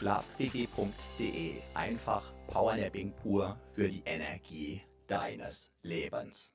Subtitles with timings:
[0.00, 1.60] schlafpg.de.
[1.74, 6.54] Einfach Powernapping pur für die Energie deines Lebens.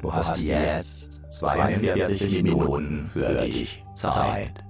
[0.00, 4.64] Du hast jetzt 42 Minuten für dich Zeit.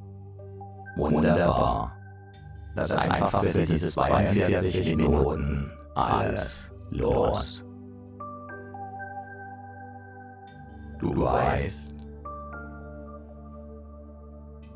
[0.97, 1.97] Wunderbar.
[2.75, 7.65] Lass einfach für diese 42 Minuten alles los.
[10.99, 11.96] Du weißt,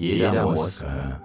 [0.00, 1.20] Jeder Muskel,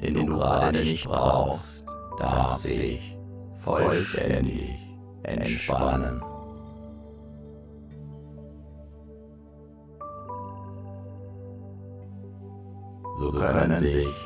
[0.00, 1.84] den du gerade nicht brauchst,
[2.18, 3.18] darf sich
[3.58, 4.70] vollständig
[5.24, 6.22] entspannen.
[13.18, 14.25] So können sich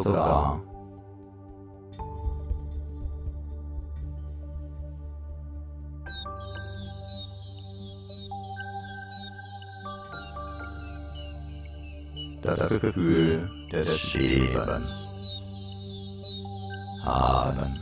[0.00, 0.60] Sogar
[12.42, 15.12] das Gefühl des Schwebens
[17.04, 17.81] haben.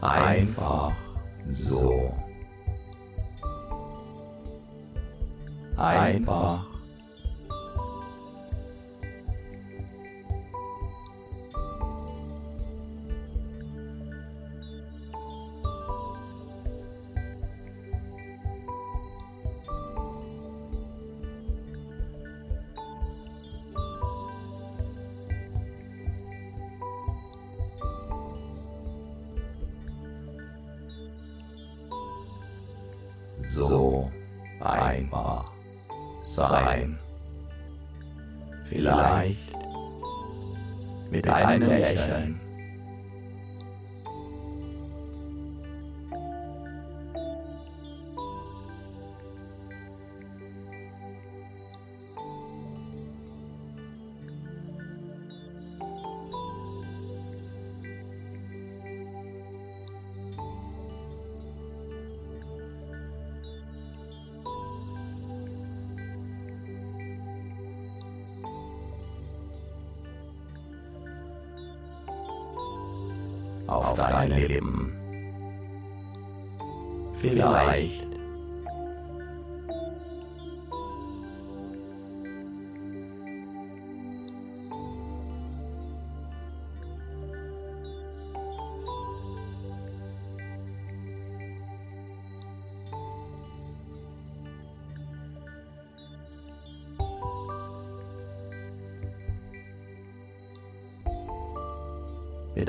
[0.00, 0.92] Einfach
[1.50, 2.14] so.
[5.76, 6.69] Einfach.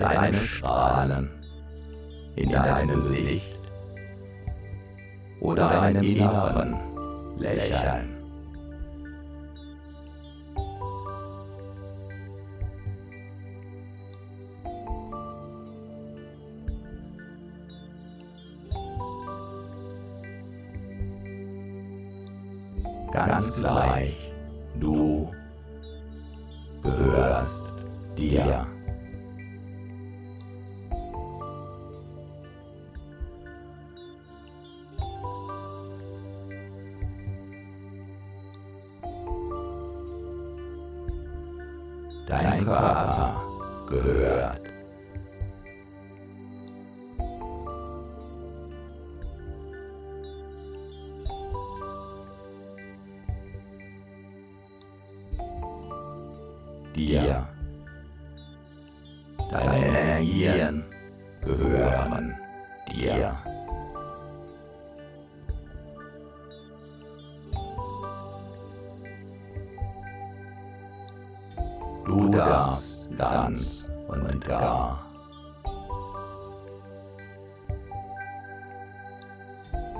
[0.01, 1.29] Mit deinen Strahlen
[2.35, 3.59] in deinem Gesicht
[5.39, 6.79] oder deinem inneren
[7.39, 8.10] Lächeln.
[61.41, 62.35] Gehören
[62.91, 63.37] dir.
[72.05, 75.11] Du darfst ganz und gar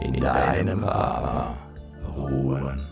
[0.02, 1.56] in deinem Körper
[2.16, 2.88] ruhen.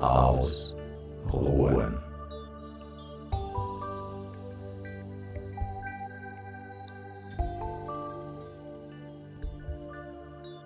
[0.00, 0.80] Ausruhen.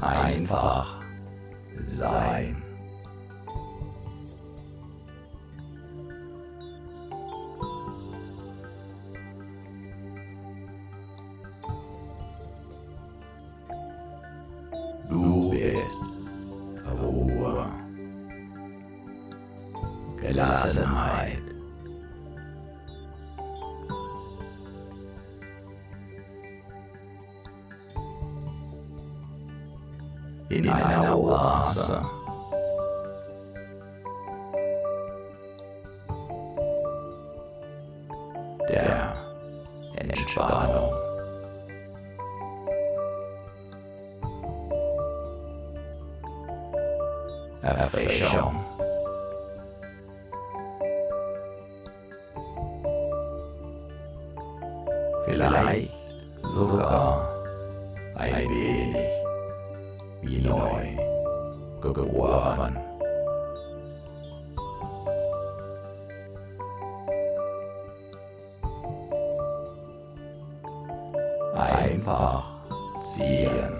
[0.00, 1.00] Einfach
[1.82, 2.62] sein.
[73.18, 73.72] Ziehen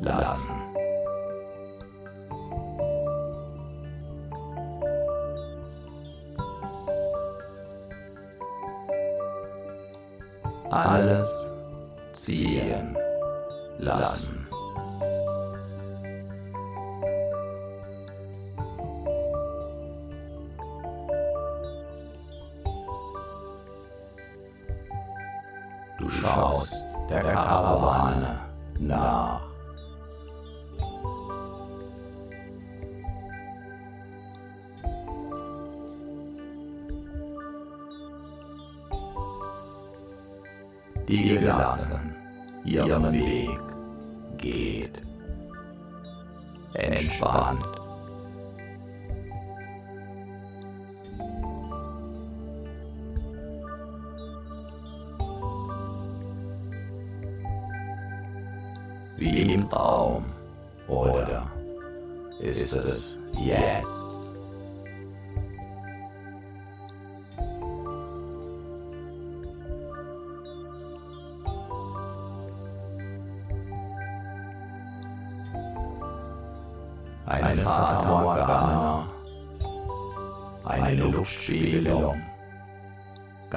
[0.00, 0.54] lassen.
[10.70, 11.46] Alles
[12.12, 12.96] ziehen
[13.78, 14.41] lassen.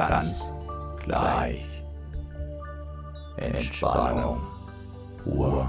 [0.08, 0.52] Ganz
[1.04, 1.66] gleich.
[3.38, 4.42] Entspannung,
[5.26, 5.68] Ruhe,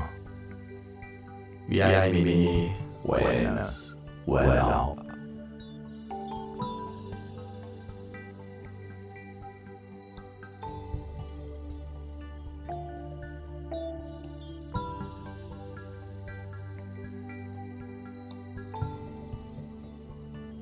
[1.69, 4.97] wie ein Mini-Wellness, Urlaub.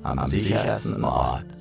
[0.04, 1.53] am sichersten Ort.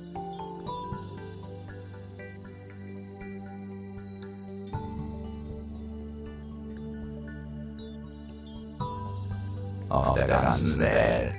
[9.94, 11.34] Auf der ganzen Welt.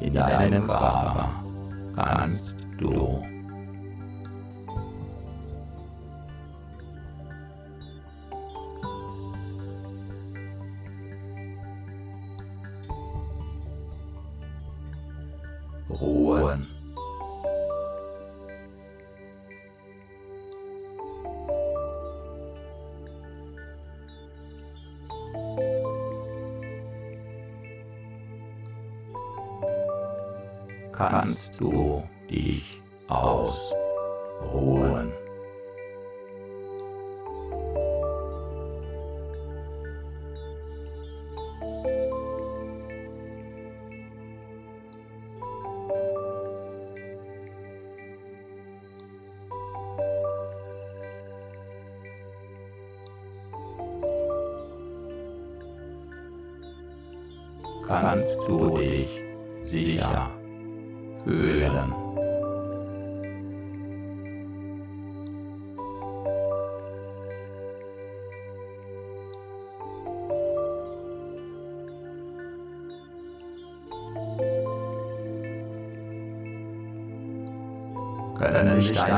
[0.00, 1.42] In deinem Körper
[1.94, 3.15] kannst du
[33.08, 34.75] dich ausruhen?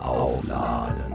[0.00, 1.14] Aufladen.